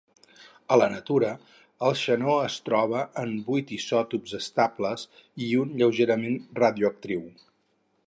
A 0.75 0.77
la 0.81 0.85
natura, 0.93 1.29
el 1.89 1.97
xenó 2.05 2.39
es 2.47 2.57
troba 2.71 3.03
en 3.25 3.37
vuit 3.51 3.75
isòtops 3.79 4.35
estables 4.41 5.07
i 5.49 5.53
un 5.67 5.79
lleugerament 5.83 6.45
radioactiu. 6.65 7.27